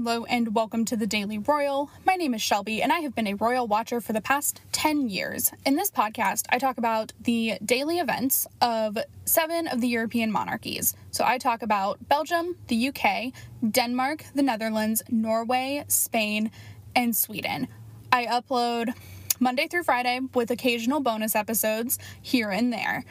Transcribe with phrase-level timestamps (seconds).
[0.00, 1.90] Hello and welcome to the Daily Royal.
[2.06, 5.08] My name is Shelby and I have been a royal watcher for the past 10
[5.08, 5.50] years.
[5.66, 10.94] In this podcast, I talk about the daily events of seven of the European monarchies.
[11.10, 13.32] So I talk about Belgium, the UK,
[13.68, 16.52] Denmark, the Netherlands, Norway, Spain,
[16.94, 17.66] and Sweden.
[18.12, 18.94] I upload
[19.40, 23.04] Monday through Friday with occasional bonus episodes here and there.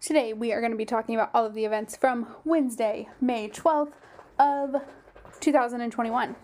[0.00, 3.50] Today, we are going to be talking about all of the events from Wednesday, May
[3.50, 3.92] 12th
[4.38, 4.76] of
[5.40, 6.36] 2021.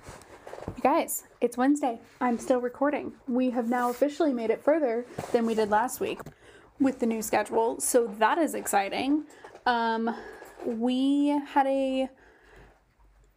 [0.76, 2.00] You guys, it's Wednesday.
[2.20, 3.12] I'm still recording.
[3.26, 6.20] We have now officially made it further than we did last week
[6.80, 9.24] with the new schedule, so that is exciting.
[9.66, 10.14] Um,
[10.64, 12.08] we had a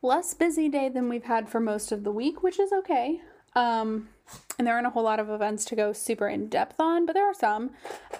[0.01, 3.21] less busy day than we've had for most of the week, which is okay.
[3.55, 4.09] Um,
[4.57, 7.13] and there aren't a whole lot of events to go super in depth on, but
[7.13, 7.71] there are some.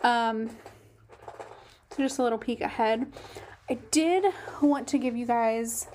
[0.03, 0.49] Um,
[1.91, 3.11] so just a little peek ahead.
[3.69, 4.25] I did
[4.61, 5.87] want to give you guys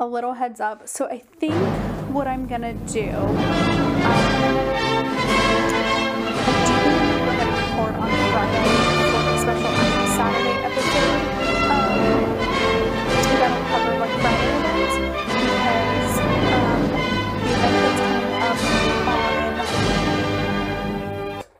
[0.00, 0.88] a little heads up.
[0.88, 1.54] So I think
[2.10, 3.36] what I'm gonna do, um,
[7.28, 8.64] record on Friday
[9.12, 9.72] for the special
[10.16, 11.20] Saturday episode.
[11.70, 12.00] Um,
[13.68, 14.94] cover like Friday events
[15.36, 16.16] because
[16.56, 16.80] um,
[17.44, 17.56] the
[18.00, 18.58] coming up
[19.08, 19.24] on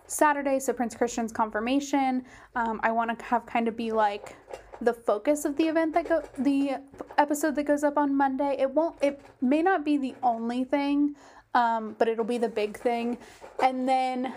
[0.07, 2.25] Saturday, so Prince Christian's confirmation,
[2.57, 4.35] um, I want to have kind of be like
[4.81, 6.79] the focus of the event that go the
[7.19, 8.57] episode that goes up on Monday.
[8.59, 11.17] It won't it may not be the only thing,
[11.55, 13.19] um, but it'll be the big thing.
[13.63, 14.35] And then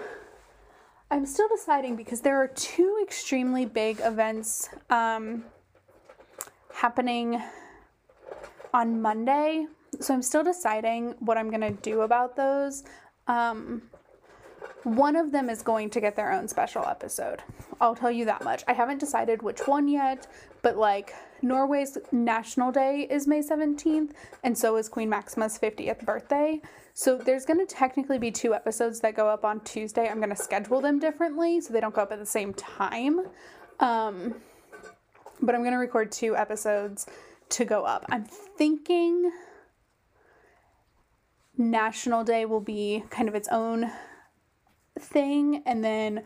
[1.10, 5.46] I'm still deciding because there are two extremely big events um,
[6.74, 7.42] happening
[8.74, 9.68] on Monday.
[10.00, 12.84] So I'm still deciding what I'm gonna do about those.
[13.28, 13.84] Um,
[14.84, 17.42] one of them is going to get their own special episode.
[17.80, 18.64] I'll tell you that much.
[18.68, 20.28] I haven't decided which one yet,
[20.62, 24.12] but like Norway's National Day is May 17th,
[24.44, 26.62] and so is Queen Maxima's 50th birthday.
[26.94, 30.08] So there's going to technically be two episodes that go up on Tuesday.
[30.08, 33.22] I'm going to schedule them differently so they don't go up at the same time.
[33.80, 34.36] Um,
[35.42, 37.08] but I'm going to record two episodes
[37.50, 38.06] to go up.
[38.10, 39.32] I'm thinking
[41.58, 43.92] National Day will be kind of its own
[45.04, 46.24] thing and then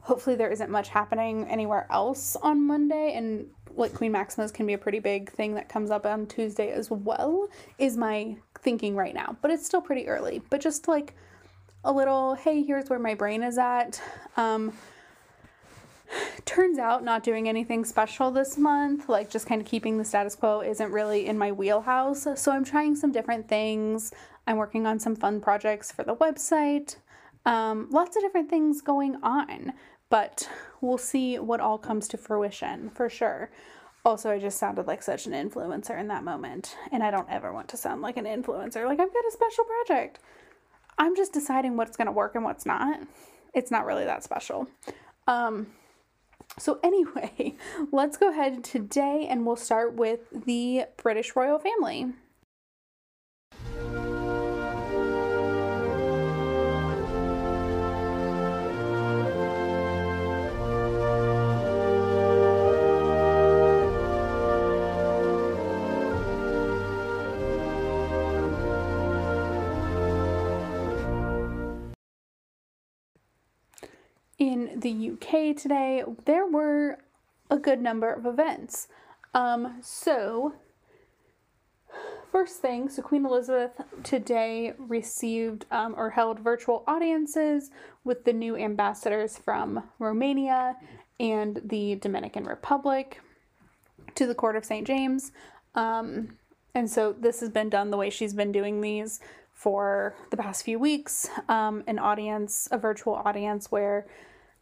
[0.00, 3.46] hopefully there isn't much happening anywhere else on Monday and
[3.76, 6.90] like Queen Maxima's can be a pretty big thing that comes up on Tuesday as
[6.90, 7.48] well
[7.78, 9.36] is my thinking right now.
[9.42, 10.42] But it's still pretty early.
[10.50, 11.14] But just like
[11.84, 14.00] a little hey, here's where my brain is at.
[14.36, 14.72] Um
[16.44, 20.34] turns out not doing anything special this month, like just kind of keeping the status
[20.34, 22.26] quo isn't really in my wheelhouse.
[22.36, 24.12] So I'm trying some different things.
[24.46, 26.96] I'm working on some fun projects for the website.
[27.46, 29.72] Um, lots of different things going on,
[30.10, 30.48] but
[30.80, 33.50] we'll see what all comes to fruition for sure.
[34.04, 37.52] Also, I just sounded like such an influencer in that moment, and I don't ever
[37.52, 38.86] want to sound like an influencer.
[38.86, 40.18] Like, I've got a special project.
[40.98, 43.00] I'm just deciding what's going to work and what's not.
[43.54, 44.68] It's not really that special.
[45.26, 45.68] Um,
[46.58, 47.56] so, anyway,
[47.92, 52.12] let's go ahead today and we'll start with the British royal family.
[74.48, 76.98] In the UK today, there were
[77.50, 78.88] a good number of events.
[79.32, 80.54] Um, so,
[82.30, 87.70] first thing, so Queen Elizabeth today received um, or held virtual audiences
[88.04, 90.76] with the new ambassadors from Romania
[91.18, 93.20] and the Dominican Republic
[94.14, 94.86] to the court of St.
[94.86, 95.32] James.
[95.74, 96.36] Um,
[96.74, 99.20] and so this has been done the way she's been doing these
[99.54, 104.06] for the past few weeks um, an audience, a virtual audience where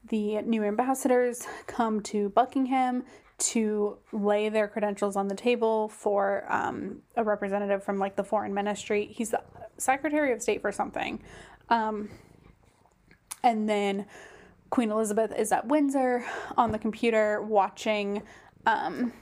[0.08, 3.04] the new ambassadors come to Buckingham
[3.38, 8.54] to lay their credentials on the table for um, a representative from like the foreign
[8.54, 9.06] ministry.
[9.06, 9.42] He's the
[9.78, 11.20] Secretary of State for something.
[11.68, 12.10] Um,
[13.42, 14.06] and then
[14.70, 16.24] Queen Elizabeth is at Windsor
[16.56, 18.22] on the computer watching
[18.66, 19.12] um,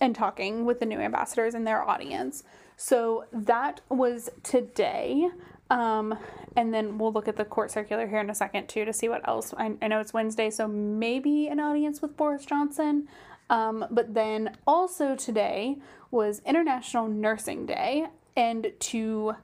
[0.00, 2.44] and talking with the new ambassadors and their audience.
[2.76, 5.28] So that was today.
[5.72, 6.18] Um,
[6.54, 9.08] and then we'll look at the court circular here in a second too to see
[9.08, 9.54] what else.
[9.56, 13.08] I, I know it's Wednesday, so maybe an audience with Boris Johnson.
[13.48, 15.78] Um, but then also today
[16.10, 19.34] was International Nursing Day, and to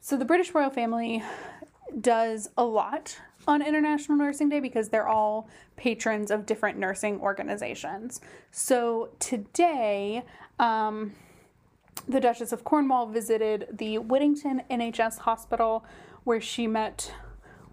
[0.00, 1.22] so the British royal family
[2.00, 8.20] does a lot on International Nursing Day because they're all patrons of different nursing organizations.
[8.50, 10.24] So today,
[10.58, 11.12] um,
[12.08, 15.84] the Duchess of Cornwall visited the Whittington NHS hospital
[16.24, 17.12] where she met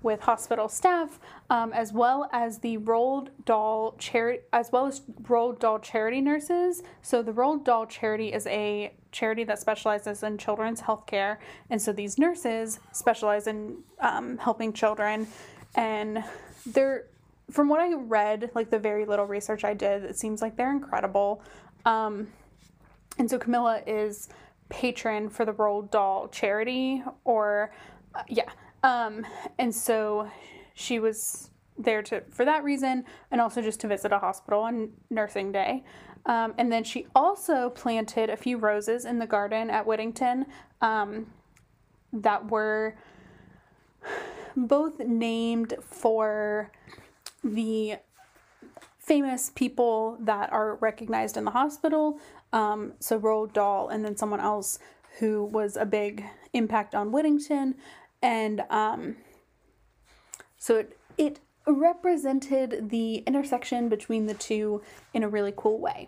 [0.03, 1.19] with hospital staff,
[1.49, 6.81] um, as well as the Roald Dahl charity, as well as Roald Dahl charity nurses.
[7.01, 11.39] So the Roald Dahl charity is a charity that specializes in children's health care,
[11.69, 15.27] and so these nurses specialize in um, helping children,
[15.75, 16.23] and
[16.65, 17.05] they're
[17.51, 20.71] from what I read, like the very little research I did, it seems like they're
[20.71, 21.43] incredible.
[21.85, 22.27] Um,
[23.17, 24.29] and so Camilla is
[24.69, 27.71] patron for the Roald Dahl charity, or
[28.15, 28.49] uh, yeah,
[28.83, 29.25] um,
[29.59, 30.29] and so
[30.73, 34.91] she was there to for that reason, and also just to visit a hospital on
[35.09, 35.83] nursing day.
[36.25, 40.45] Um, and then she also planted a few roses in the garden at Whittington
[40.81, 41.27] um,
[42.13, 42.95] that were
[44.55, 46.71] both named for
[47.43, 47.95] the
[49.11, 52.17] famous people that are recognized in the hospital.
[52.53, 54.79] Um, so Roald Dahl, and then someone else
[55.19, 56.23] who was a big
[56.53, 57.75] impact on Whittington,
[58.21, 59.17] and um,
[60.57, 64.81] so it it represented the intersection between the two
[65.13, 66.07] in a really cool way.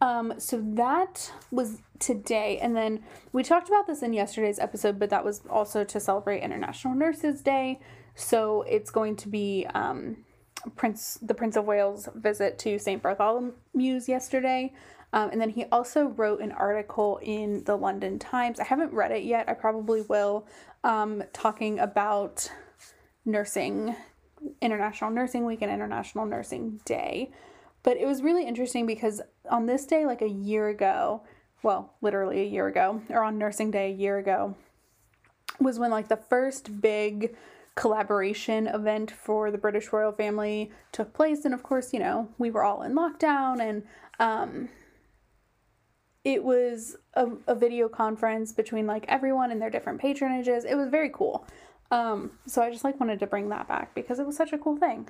[0.00, 3.04] Um, so that was today, and then
[3.34, 7.42] we talked about this in yesterday's episode, but that was also to celebrate International Nurses
[7.42, 7.78] Day.
[8.14, 10.24] So it's going to be um,
[10.76, 13.02] Prince the Prince of Wales visit to St.
[13.02, 14.72] Bartholomew's yesterday.
[15.12, 18.58] Um, and then he also wrote an article in the London Times.
[18.58, 19.48] I haven't read it yet.
[19.48, 20.46] I probably will.
[20.84, 22.50] Um, talking about
[23.24, 23.94] nursing,
[24.60, 27.30] International Nursing Week and International Nursing Day.
[27.82, 29.20] But it was really interesting because
[29.50, 31.22] on this day, like a year ago,
[31.62, 34.56] well, literally a year ago, or on Nursing Day a year ago,
[35.60, 37.36] was when like the first big
[37.74, 41.44] collaboration event for the British royal family took place.
[41.44, 43.82] And of course, you know, we were all in lockdown and
[44.20, 44.68] um,
[46.24, 50.64] it was a, a video conference between like everyone and their different patronages.
[50.64, 51.46] It was very cool.
[51.90, 54.58] Um, so I just like wanted to bring that back because it was such a
[54.58, 55.08] cool thing.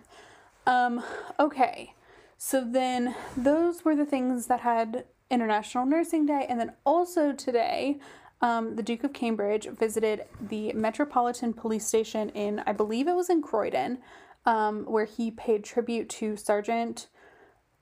[0.67, 1.03] Um,
[1.39, 1.95] okay.
[2.39, 6.47] So then those were the things that had International Nursing Day.
[6.49, 7.99] And then also today,
[8.43, 13.31] um, the Duke of Cambridge visited the Metropolitan Police Station in, I believe it was
[13.31, 13.99] in Croydon,
[14.45, 17.07] um, where he paid tribute to Sergeant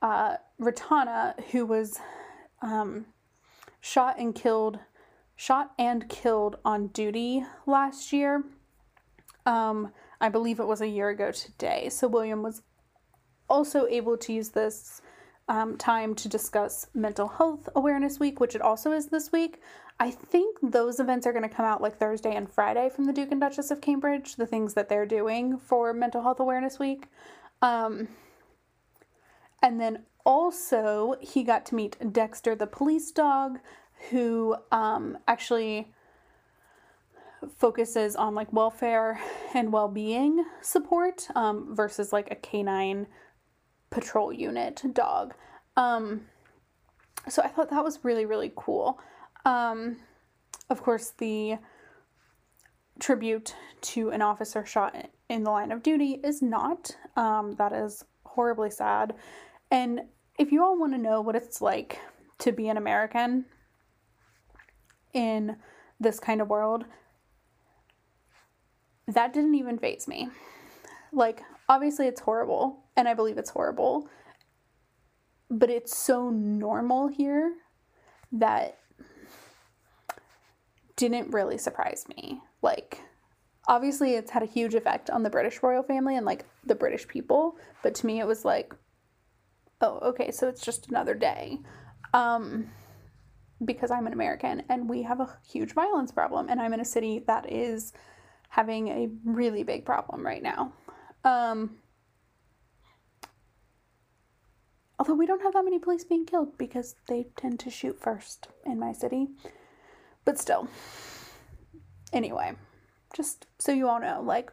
[0.02, 1.98] uh, Ratana, who was
[2.60, 3.06] um,
[3.80, 4.78] shot and killed,
[5.34, 8.44] shot and killed on duty last year.
[9.46, 11.88] Um, I believe it was a year ago today.
[11.88, 12.60] So William was
[13.48, 15.00] also able to use this
[15.50, 19.61] um, time to discuss Mental Health Awareness Week, which it also is this week.
[19.99, 23.12] I think those events are going to come out like Thursday and Friday from the
[23.12, 27.08] Duke and Duchess of Cambridge, the things that they're doing for Mental Health Awareness Week.
[27.61, 28.06] Um,
[29.61, 33.58] and then also, he got to meet Dexter the police dog,
[34.11, 35.93] who um, actually
[37.56, 39.20] focuses on like welfare
[39.53, 43.08] and well-being support um, versus like a canine
[43.90, 45.34] patrol unit dog.
[45.76, 46.22] Um,
[47.28, 48.98] so I thought that was really, really cool.
[49.44, 49.96] Um,
[50.69, 51.58] of course, the
[52.98, 54.94] tribute to an officer shot
[55.28, 56.96] in the line of duty is not.
[57.16, 59.14] Um, that is horribly sad.
[59.70, 60.02] And
[60.38, 61.98] if you all want to know what it's like
[62.38, 63.46] to be an American
[65.12, 65.56] in
[65.98, 66.84] this kind of world,
[69.08, 70.29] that didn't even phase me.
[71.12, 74.09] Like, obviously, it's horrible, and I believe it's horrible,
[75.51, 77.55] but it's so normal here
[78.32, 78.79] that
[80.97, 82.41] didn't really surprise me.
[82.63, 83.01] Like,
[83.67, 87.09] obviously, it's had a huge effect on the British royal family and like the British
[87.09, 88.75] people, but to me, it was like,
[89.81, 91.59] oh, okay, so it's just another day.
[92.13, 92.70] Um,
[93.65, 96.85] because I'm an American and we have a huge violence problem, and I'm in a
[96.85, 97.93] city that is
[98.49, 100.73] having a really big problem right now.
[101.25, 101.77] Um,
[105.00, 108.48] although we don't have that many police being killed because they tend to shoot first
[108.66, 109.28] in my city.
[110.26, 110.69] But still.
[112.12, 112.52] Anyway,
[113.16, 114.52] just so you all know, like,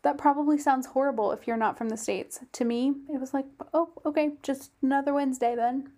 [0.00, 2.40] that probably sounds horrible if you're not from the States.
[2.52, 5.92] To me, it was like, oh, okay, just another Wednesday then.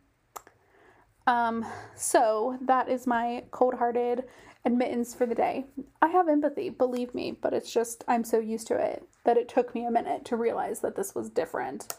[1.28, 1.64] Um,
[1.94, 4.24] so that is my cold hearted
[4.64, 5.64] admittance for the day.
[6.02, 9.48] I have empathy, believe me, but it's just I'm so used to it that it
[9.48, 11.94] took me a minute to realize that this was different.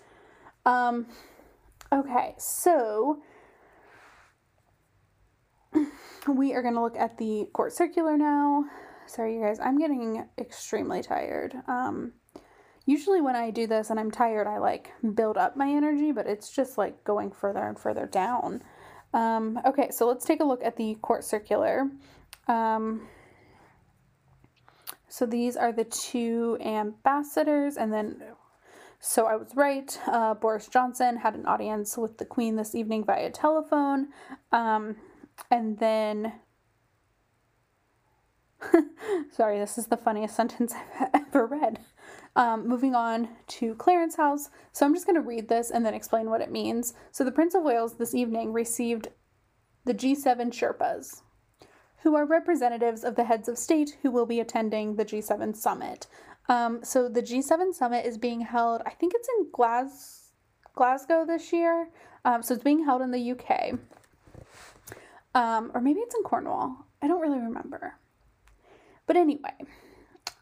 [0.66, 1.08] Um
[1.92, 3.22] okay, so
[6.28, 8.66] we are going to look at the court circular now.
[9.06, 11.56] Sorry you guys, I'm getting extremely tired.
[11.68, 12.14] Um
[12.88, 16.26] usually when I do this and I'm tired, I like build up my energy, but
[16.26, 18.64] it's just like going further and further down.
[19.14, 21.90] Um, okay, so let's take a look at the court circular.
[22.48, 23.08] Um,
[25.10, 28.22] so these are the two ambassadors, and then,
[29.00, 29.98] so I was right.
[30.08, 34.08] Uh, Boris Johnson had an audience with the Queen this evening via telephone.
[34.52, 34.96] Um,
[35.52, 36.34] and then,
[39.32, 41.80] sorry, this is the funniest sentence I've ever read.
[42.36, 44.50] Um, moving on to Clarence House.
[44.72, 46.94] So I'm just going to read this and then explain what it means.
[47.12, 49.10] So the Prince of Wales this evening received
[49.86, 51.22] the G7 Sherpas,
[52.04, 56.08] who are representatives of the heads of state who will be attending the G7 summit.
[56.50, 60.32] Um, so the G7 summit is being held, I think it's in Glas-
[60.76, 61.90] Glasgow this year.
[62.24, 63.80] Um, so it's being held in the UK.
[65.36, 66.86] Um, or maybe it's in Cornwall.
[67.02, 67.96] I don't really remember.
[69.06, 69.54] But anyway,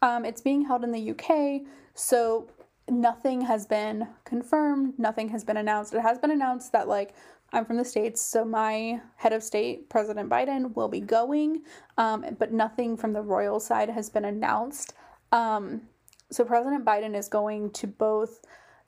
[0.02, 1.62] um, it's being held in the UK.
[1.94, 2.48] So
[2.88, 5.94] nothing has been confirmed, nothing has been announced.
[5.94, 7.14] It has been announced that, like,
[7.52, 11.62] I'm from the States, so my head of state, President Biden, will be going,
[11.96, 14.94] um, but nothing from the royal side has been announced.
[15.30, 15.82] Um,
[16.30, 18.40] so President Biden is going to both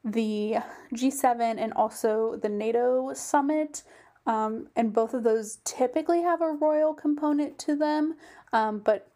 [0.05, 0.57] the
[0.95, 3.83] G7 and also the NATO summit.
[4.27, 8.17] Um, and both of those typically have a royal component to them,
[8.53, 9.11] um, but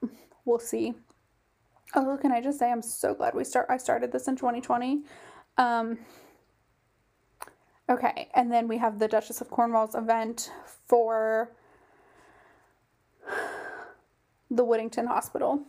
[0.47, 0.95] we'll see.
[1.95, 3.67] Oh, can I just say I'm so glad we start.
[3.69, 5.03] I started this in 2020.
[5.59, 5.99] Um,
[7.91, 10.51] okay, and then we have the Duchess of Cornwall's event
[10.87, 11.51] for
[14.51, 15.63] the Whittington Hospital.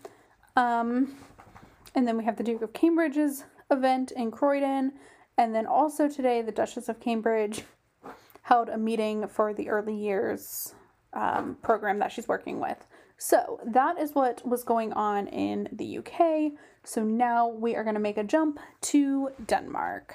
[0.56, 1.18] Um,
[1.96, 4.94] and then we have the Duke of Cambridge's event in Croydon.
[5.38, 7.64] And then also today, the Duchess of Cambridge
[8.44, 10.76] held a meeting for the early years
[11.14, 12.86] um, program that she's working with.
[13.18, 16.52] So that is what was going on in the UK.
[16.84, 20.14] So now we are going to make a jump to Denmark.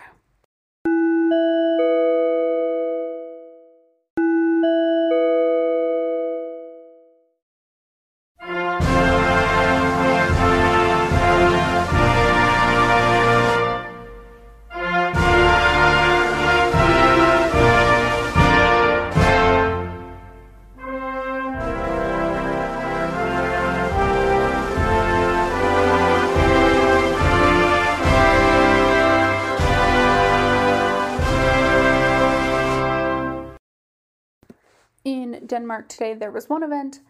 [35.83, 37.01] Today, there was one event,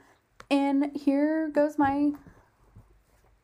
[0.50, 2.12] and here goes my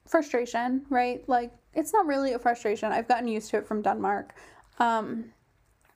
[0.06, 1.26] frustration, right?
[1.28, 2.92] Like, it's not really a frustration.
[2.92, 4.34] I've gotten used to it from Denmark,
[4.78, 5.32] um,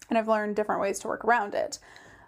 [0.08, 1.78] and I've learned different ways to work around it.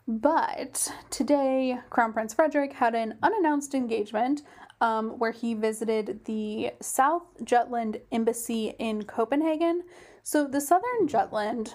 [0.07, 4.43] But today, Crown Prince Frederik had an unannounced engagement
[4.81, 9.83] um, where he visited the South Jutland Embassy in Copenhagen.
[10.23, 11.75] So, the Southern Jutland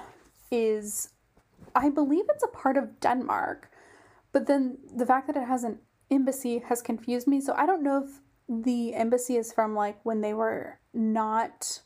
[0.52, 1.10] is,
[1.76, 3.70] I believe it's a part of Denmark.
[4.36, 5.80] But then the fact that it has an
[6.12, 7.40] embassy has confused me.
[7.40, 11.80] So I don't know if the embassy is from like when they were not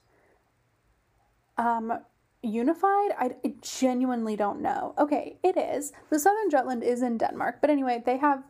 [1.60, 2.00] um
[2.42, 3.12] unified.
[3.20, 4.96] I, genuinely don't know.
[4.98, 5.94] Okay, it is.
[6.10, 8.44] The Southern Jutland is in Denmark, but anyway, they have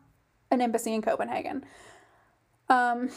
[0.49, 1.65] an embassy in Copenhagen.
[2.69, 3.09] Um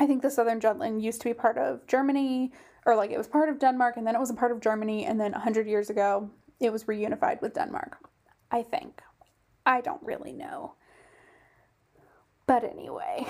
[0.00, 2.52] I think the Southern Jutland used to be part of Germany
[2.84, 5.04] or like it was part of Denmark and then it was a part of Germany
[5.04, 7.98] and then 100 years ago it was reunified with Denmark.
[8.50, 9.02] I think.
[9.66, 10.74] I don't really know.
[12.46, 13.26] But anyway,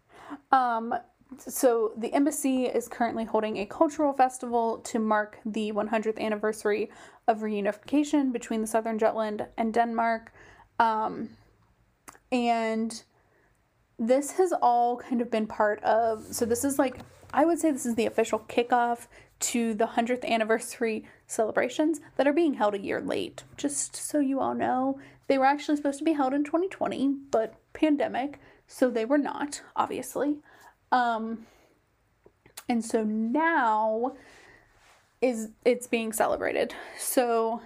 [0.52, 0.92] um,
[1.38, 6.90] so the embassy is currently holding a cultural festival to mark the 100th anniversary
[7.26, 10.32] of reunification between the Southern Jutland and Denmark.
[10.78, 11.30] Um,
[12.30, 13.02] and
[13.98, 16.98] this has all kind of been part of, so this is like,
[17.32, 19.06] I would say this is the official kickoff
[19.38, 23.44] to the 100th anniversary celebrations that are being held a year late.
[23.56, 24.98] Just so you all know,
[25.28, 29.62] they were actually supposed to be held in 2020, but pandemic, so they were not,
[29.74, 30.36] obviously.
[30.92, 31.46] Um,
[32.68, 34.14] and so now
[35.20, 36.74] is it's being celebrated.
[36.98, 37.60] So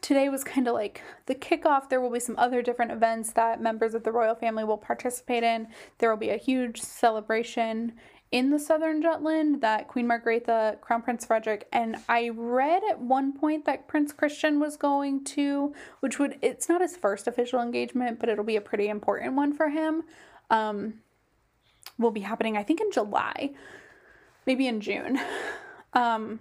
[0.00, 1.88] today was kind of like the kickoff.
[1.88, 5.42] There will be some other different events that members of the royal family will participate
[5.42, 5.68] in.
[5.98, 7.94] There will be a huge celebration
[8.34, 13.32] in the southern Jutland that Queen Margrethe, Crown Prince Frederik, and I read at one
[13.32, 18.18] point that Prince Christian was going to, which would, it's not his first official engagement,
[18.18, 20.02] but it'll be a pretty important one for him.
[20.50, 20.94] Um,
[21.96, 23.52] will be happening, I think, in July,
[24.46, 25.20] maybe in June.
[25.92, 26.40] Um,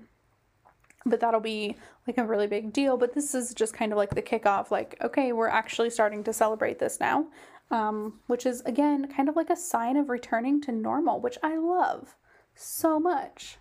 [1.06, 2.98] but that'll be like a really big deal.
[2.98, 6.34] But this is just kind of like the kickoff, like, okay, we're actually starting to
[6.34, 7.28] celebrate this now
[7.72, 11.58] um, which is again kind of like a sign of returning to normal, which I
[11.58, 12.16] love
[12.56, 13.58] so much.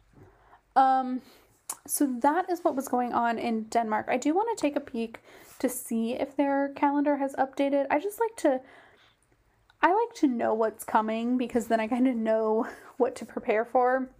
[0.77, 1.23] Um,
[1.87, 4.07] so that is what was going on in Denmark.
[4.09, 5.21] I do want to take a peek
[5.59, 7.87] to see if their calendar has updated.
[7.91, 8.61] I just like to
[9.85, 12.69] I like to know what's coming because then I kind of know
[12.99, 14.11] what to prepare for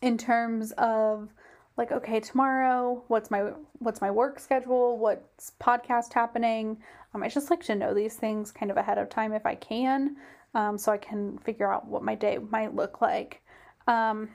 [0.00, 1.28] in terms of
[1.76, 4.98] like okay tomorrow what's my what's my work schedule?
[4.98, 6.78] What's podcast happening?
[7.14, 9.54] Um, i just like to know these things kind of ahead of time if i
[9.54, 10.16] can
[10.54, 13.42] um, so i can figure out what my day might look like.
[13.86, 14.30] Um,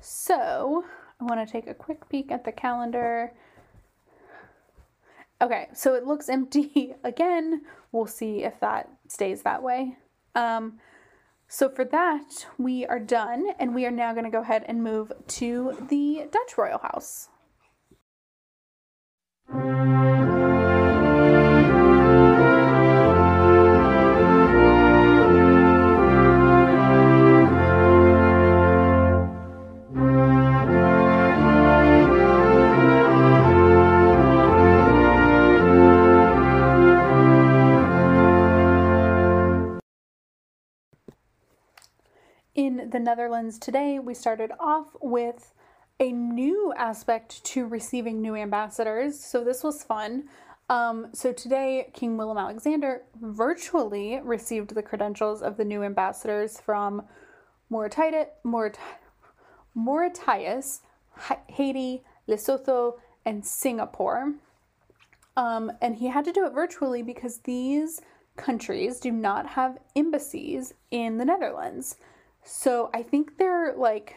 [0.00, 0.84] so
[1.20, 3.32] i want to take a quick peek at the calendar.
[5.40, 7.62] Okay so it looks empty again.
[7.92, 9.96] We'll see if that stays that way.
[10.34, 10.78] Um,
[11.48, 14.82] so for that, we are done and we are now going to go ahead and
[14.82, 17.28] move to the Dutch Royal House.
[42.98, 45.54] The Netherlands today, we started off with
[46.00, 49.20] a new aspect to receiving new ambassadors.
[49.20, 50.24] So this was fun.
[50.68, 57.04] Um, so today, King Willem Alexander virtually received the credentials of the new ambassadors from
[57.70, 58.32] Mauritius,
[61.46, 64.34] Haiti, Lesotho, and Singapore.
[65.36, 68.00] Um, and he had to do it virtually because these
[68.36, 71.94] countries do not have embassies in the Netherlands.
[72.50, 74.16] So I think they're like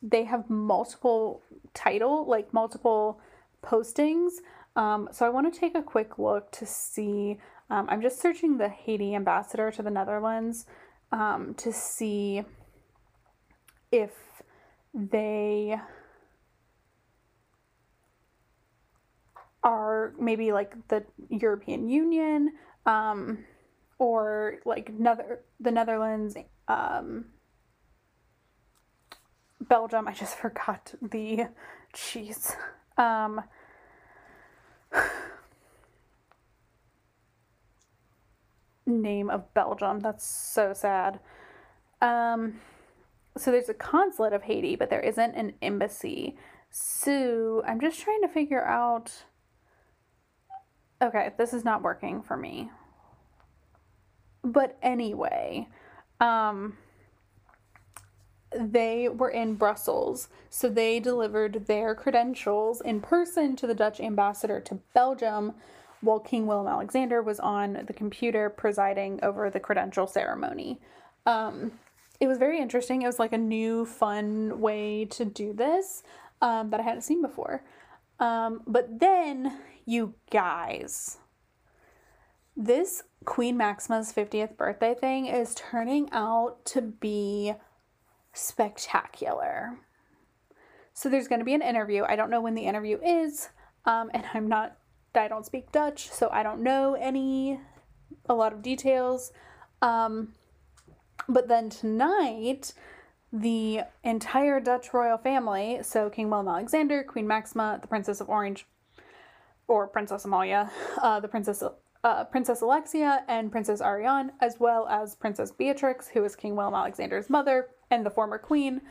[0.00, 1.42] they have multiple
[1.74, 3.20] title, like multiple
[3.60, 4.34] postings.
[4.76, 7.38] Um, so I want to take a quick look to see.
[7.68, 10.66] Um, I'm just searching the Haiti ambassador to the Netherlands
[11.10, 12.44] um, to see
[13.90, 14.12] if
[14.94, 15.76] they
[19.64, 22.52] are maybe like the European Union
[22.86, 23.44] um,
[23.98, 26.36] or like Nether- the Netherlands
[26.68, 27.24] um,
[29.68, 30.08] Belgium.
[30.08, 31.48] I just forgot the
[31.92, 32.54] cheese.
[32.96, 33.42] Um,
[38.86, 40.00] name of Belgium.
[40.00, 41.20] That's so sad.
[42.00, 42.60] Um,
[43.36, 46.36] so there's a consulate of Haiti, but there isn't an embassy.
[46.70, 49.12] So I'm just trying to figure out.
[51.02, 52.70] Okay, this is not working for me.
[54.42, 55.68] But anyway,
[56.20, 56.78] um,
[58.58, 64.60] they were in Brussels, so they delivered their credentials in person to the Dutch ambassador
[64.60, 65.54] to Belgium,
[66.00, 70.80] while King Willem Alexander was on the computer presiding over the credential ceremony.
[71.24, 71.72] Um,
[72.20, 73.02] it was very interesting.
[73.02, 76.02] It was like a new, fun way to do this
[76.40, 77.62] um, that I hadn't seen before.
[78.18, 81.18] Um, but then, you guys,
[82.56, 87.54] this Queen Maxima's 50th birthday thing is turning out to be
[88.36, 89.78] spectacular.
[90.92, 92.04] So there's going to be an interview.
[92.04, 93.50] I don't know when the interview is,
[93.84, 94.78] um, and I'm not,
[95.14, 97.60] I don't speak Dutch, so I don't know any,
[98.28, 99.32] a lot of details.
[99.82, 100.32] Um,
[101.28, 102.72] but then tonight,
[103.32, 108.66] the entire Dutch royal family, so King Willem Alexander, Queen Maxima, the Princess of Orange,
[109.68, 110.70] or Princess Amalia,
[111.02, 111.62] uh, the Princess
[112.04, 116.74] uh, Princess Alexia and Princess Ariane, as well as Princess Beatrix, who is King Willem
[116.74, 118.82] Alexander's mother and the former queen,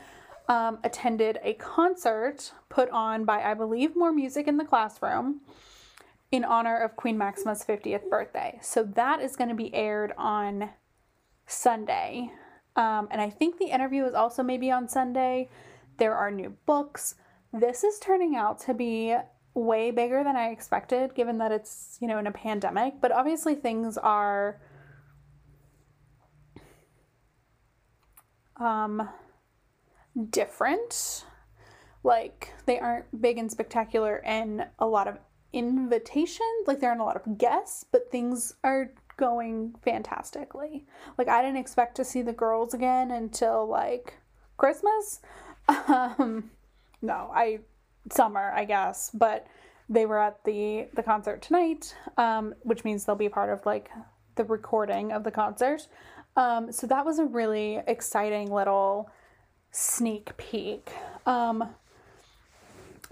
[0.48, 5.42] um, attended a concert put on by, I believe, More Music in the Classroom
[6.32, 8.60] in honor of Queen Maxima's 50th birthday.
[8.62, 10.70] So that is going to be aired on
[11.48, 12.32] Sunday.
[12.76, 15.50] Um, and I think the interview is also maybe on Sunday.
[15.98, 17.16] There are new books.
[17.54, 19.16] This is turning out to be
[19.54, 22.96] way bigger than I expected, given that it's, you know, in a pandemic.
[23.00, 24.60] But obviously, things are
[28.58, 29.10] um,
[30.30, 31.26] different.
[32.04, 35.18] Like, they aren't big and spectacular and a lot of
[35.54, 36.68] invitations.
[36.68, 40.86] Like, there aren't a lot of guests, but things are going fantastically.
[41.18, 44.16] Like, I didn't expect to see the girls again until like
[44.58, 45.22] Christmas.
[45.68, 46.52] Um,
[47.02, 47.62] no, I
[48.12, 49.48] summer, I guess, but
[49.90, 53.90] they were at the the concert tonight, um, which means they'll be part of like
[54.36, 55.88] the recording of the concert.
[56.36, 59.10] Um, so that was a really exciting little
[59.72, 60.92] sneak peek.
[61.26, 61.70] Um,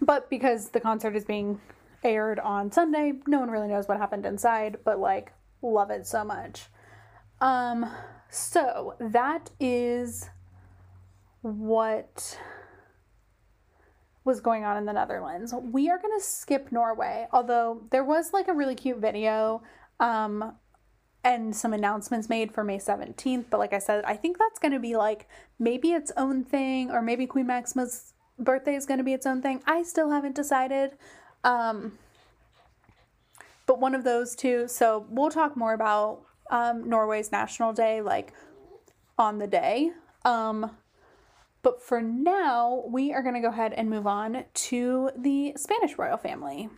[0.01, 1.61] but because the concert is being
[2.03, 5.31] aired on Sunday, no one really knows what happened inside, but like
[5.61, 6.67] love it so much.
[7.39, 7.89] Um,
[8.29, 10.29] so that is
[11.41, 12.39] what
[14.25, 15.53] was going on in the Netherlands.
[15.53, 19.61] We are going to skip Norway, although there was like a really cute video
[19.99, 20.55] um,
[21.23, 23.45] and some announcements made for May 17th.
[23.49, 25.27] But like I said, I think that's going to be like
[25.59, 29.41] maybe its own thing, or maybe Queen Maxima's birthday is going to be its own
[29.41, 29.61] thing.
[29.65, 30.91] I still haven't decided.
[31.43, 31.97] Um,
[33.65, 34.67] but one of those two.
[34.67, 38.33] So we'll talk more about um, Norway's National Day, like
[39.17, 39.91] on the day.
[40.25, 40.71] Um,
[41.61, 45.97] but for now, we are going to go ahead and move on to the Spanish
[45.97, 46.69] royal family.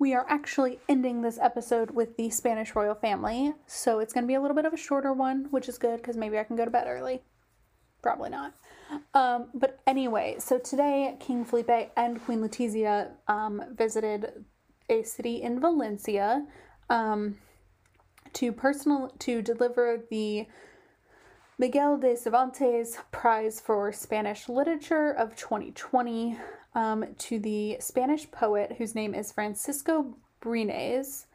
[0.00, 3.52] We are actually ending this episode with the Spanish royal family.
[3.66, 5.98] So it's going to be a little bit of a shorter one, which is good
[5.98, 7.22] because maybe I can go to bed early.
[8.02, 8.54] Probably not.
[9.12, 14.46] Um, but anyway, so today King Felipe and Queen Letizia um, visited
[14.88, 16.46] a city in Valencia
[16.88, 17.36] um,
[18.32, 20.46] to personal to deliver the
[21.58, 26.38] Miguel de Cervantes Prize for Spanish Literature of 2020
[26.74, 31.26] um, to the Spanish poet whose name is Francisco Brines.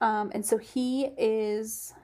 [0.00, 1.94] Um, and so he is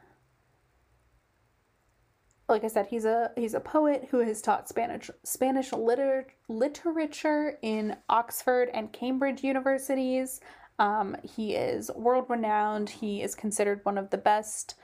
[2.49, 7.59] like I said, he's a he's a poet who has taught Spanish Spanish liter- literature
[7.61, 10.41] in Oxford and Cambridge universities.
[10.79, 12.91] Um, he is world renowned.
[12.91, 14.75] He is considered one of the best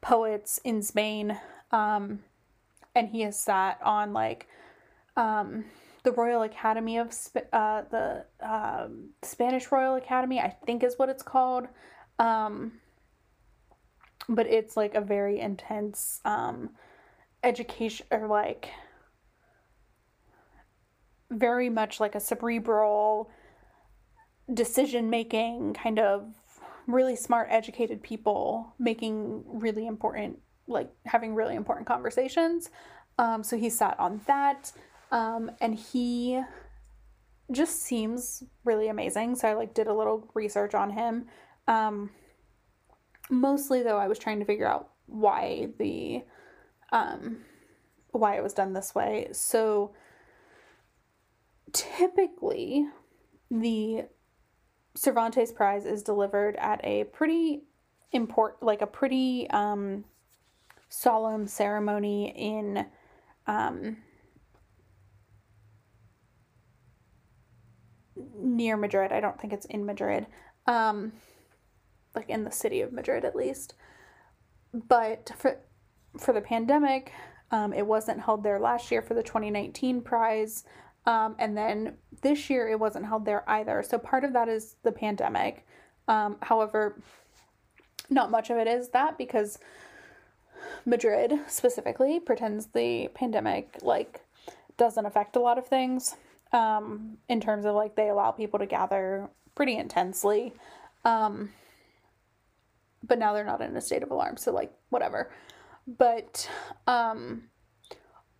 [0.00, 1.38] poets in Spain,
[1.72, 2.20] um,
[2.94, 4.46] and he has sat on like
[5.16, 5.64] um,
[6.04, 11.08] the Royal Academy of Sp- uh, the um, Spanish Royal Academy, I think is what
[11.08, 11.66] it's called.
[12.18, 12.72] Um,
[14.28, 16.70] but it's like a very intense um,
[17.42, 18.70] education or like
[21.30, 23.30] very much like a cerebral
[24.52, 26.34] decision making kind of
[26.86, 32.70] really smart educated people making really important like having really important conversations
[33.18, 34.72] um, so he sat on that
[35.10, 36.40] um, and he
[37.50, 39.34] just seems really amazing.
[39.36, 41.26] So I like did a little research on him.
[41.66, 42.10] Um,
[43.30, 46.22] mostly though, I was trying to figure out why the
[46.92, 47.38] um,
[48.12, 49.28] why it was done this way.
[49.32, 49.92] So
[51.72, 52.86] typically,
[53.50, 54.04] the
[54.94, 57.62] Cervantes Prize is delivered at a pretty
[58.12, 60.04] important, like a pretty um,
[60.88, 62.86] solemn ceremony in
[63.46, 63.98] um,
[68.36, 69.12] near Madrid.
[69.12, 70.26] I don't think it's in Madrid.
[70.66, 71.12] Um,
[72.14, 73.74] like in the city of Madrid at least.
[74.72, 75.58] But for
[76.18, 77.12] for the pandemic,
[77.50, 80.64] um, it wasn't held there last year for the 2019 prize.
[81.06, 83.82] Um, and then this year it wasn't held there either.
[83.82, 85.66] So part of that is the pandemic.
[86.08, 87.00] Um, however,
[88.10, 89.58] not much of it is that because
[90.84, 94.22] Madrid specifically pretends the pandemic like
[94.76, 96.16] doesn't affect a lot of things
[96.52, 100.52] um, in terms of like they allow people to gather pretty intensely.
[101.04, 101.50] Um,
[103.02, 105.30] but now they're not in a state of alarm, so like whatever.
[105.86, 106.48] But
[106.86, 107.44] um,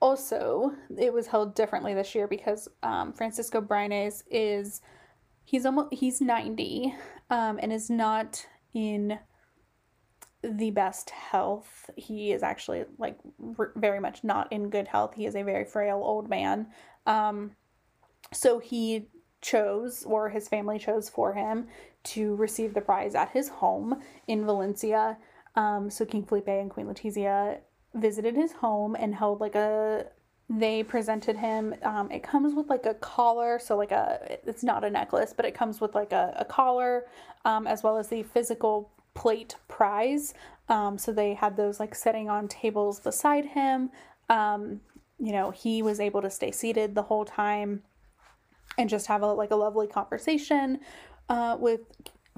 [0.00, 4.80] also, it was held differently this year because um, Francisco Brines is
[5.44, 6.94] he's almost he's 90
[7.30, 9.18] um, and is not in
[10.42, 11.90] the best health.
[11.96, 13.18] He is actually like
[13.58, 15.14] r- very much not in good health.
[15.14, 16.68] He is a very frail old man.
[17.06, 17.52] Um,
[18.32, 19.08] so he
[19.40, 21.68] chose, or his family chose for him,
[22.04, 25.18] to receive the prize at his home in Valencia.
[25.54, 27.58] Um, so King Felipe and Queen Letizia
[27.94, 30.06] visited his home and held like a
[30.50, 34.82] they presented him um, it comes with like a collar so like a it's not
[34.82, 37.04] a necklace but it comes with like a, a collar
[37.44, 40.34] um, as well as the physical plate prize.
[40.68, 43.90] Um, so they had those like sitting on tables beside him.
[44.28, 44.80] Um,
[45.20, 47.82] you know he was able to stay seated the whole time
[48.78, 50.78] and just have a like a lovely conversation
[51.28, 51.80] uh, with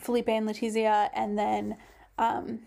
[0.01, 1.77] Felipe and Letizia, and then
[2.19, 2.61] um,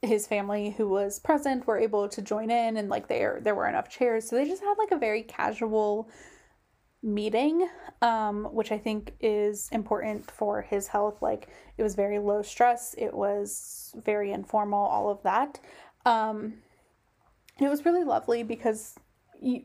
[0.00, 3.68] his family who was present were able to join in, and like there there were
[3.68, 6.08] enough chairs, so they just had like a very casual
[7.02, 7.68] meeting,
[8.02, 11.20] um, which I think is important for his health.
[11.20, 15.60] Like it was very low stress, it was very informal, all of that.
[16.04, 16.54] Um,
[17.60, 18.94] it was really lovely because
[19.40, 19.62] you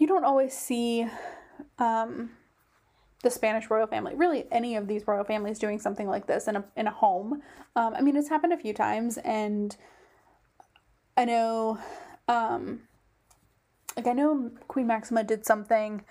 [0.00, 1.06] you don't always see
[1.78, 2.30] um,
[3.22, 6.56] the Spanish royal family, really any of these royal families doing something like this in
[6.56, 7.42] a in a home.
[7.76, 9.76] Um, I mean, it's happened a few times, and
[11.16, 11.78] I know,
[12.28, 12.80] um,
[13.94, 16.02] like I know Queen Maxima did something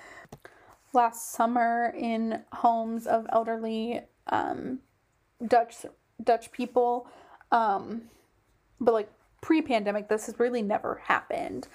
[0.94, 4.80] last summer in homes of elderly um,
[5.46, 5.86] Dutch
[6.24, 7.08] Dutch people,
[7.52, 8.04] um,
[8.80, 11.68] but like pre-pandemic, this has really never happened,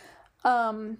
[0.45, 0.99] um,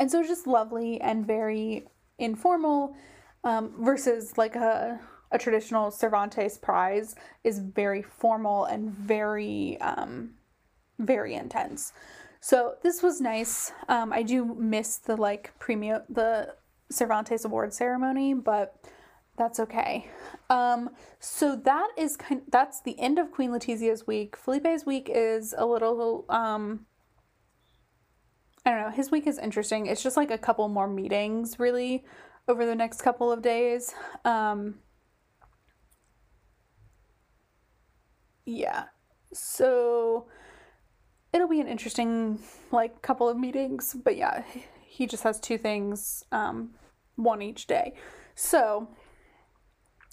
[0.00, 1.86] and so just lovely and very
[2.18, 2.96] informal
[3.44, 4.98] um, versus like a
[5.32, 10.30] a traditional Cervantes prize is very formal and very um,
[10.98, 11.92] very intense.
[12.40, 13.72] So this was nice.
[13.88, 16.54] Um, I do miss the like premium the
[16.90, 18.76] Cervantes award ceremony, but
[19.38, 20.08] that's okay.
[20.48, 22.42] Um, so that is kind.
[22.50, 24.36] That's the end of Queen Letizia's week.
[24.36, 26.24] Felipe's week is a little.
[26.28, 26.86] Um,
[28.64, 28.90] I don't know.
[28.90, 29.86] His week is interesting.
[29.86, 32.04] It's just like a couple more meetings, really
[32.46, 33.94] over the next couple of days.
[34.24, 34.76] Um,
[38.44, 38.84] yeah.
[39.32, 40.26] So
[41.32, 44.42] it'll be an interesting like couple of meetings, but yeah,
[44.82, 46.70] he just has two things um,
[47.16, 47.94] one each day.
[48.34, 48.88] So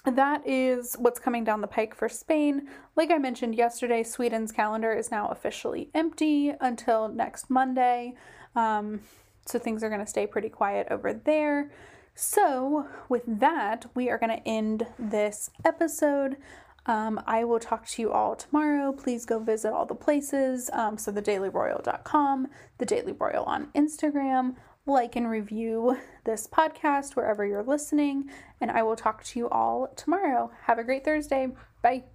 [0.06, 2.70] that is what's coming down the pike for Spain.
[2.96, 8.14] Like I mentioned yesterday, Sweden's calendar is now officially empty until next Monday.
[8.56, 9.02] Um,
[9.46, 11.72] so things are going to stay pretty quiet over there.
[12.20, 16.38] So, with that, we are going to end this episode.
[16.88, 18.92] Um, I will talk to you all tomorrow.
[18.92, 20.72] Please go visit all the places.
[20.74, 22.48] Um, so, thedailyroyal.com,
[22.80, 24.56] the Daily Royal on Instagram.
[24.88, 28.32] Like and review this podcast wherever you're listening.
[28.62, 30.50] And I will talk to you all tomorrow.
[30.64, 31.50] Have a great Thursday.
[31.84, 32.06] Bye.